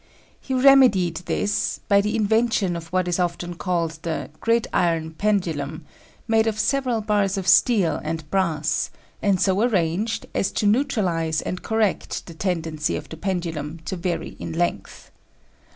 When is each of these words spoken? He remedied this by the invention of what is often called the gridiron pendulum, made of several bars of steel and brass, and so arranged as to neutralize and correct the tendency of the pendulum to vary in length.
He 0.39 0.55
remedied 0.55 1.17
this 1.27 1.79
by 1.87 2.01
the 2.01 2.15
invention 2.15 2.75
of 2.75 2.87
what 2.87 3.07
is 3.07 3.19
often 3.19 3.53
called 3.53 3.99
the 4.01 4.31
gridiron 4.39 5.11
pendulum, 5.11 5.85
made 6.27 6.47
of 6.47 6.57
several 6.57 7.01
bars 7.01 7.37
of 7.37 7.47
steel 7.47 8.01
and 8.03 8.27
brass, 8.31 8.89
and 9.21 9.39
so 9.39 9.61
arranged 9.61 10.25
as 10.33 10.51
to 10.53 10.65
neutralize 10.65 11.39
and 11.43 11.61
correct 11.61 12.25
the 12.25 12.33
tendency 12.33 12.95
of 12.95 13.09
the 13.09 13.17
pendulum 13.17 13.79
to 13.85 13.95
vary 13.95 14.35
in 14.39 14.53
length. 14.53 15.11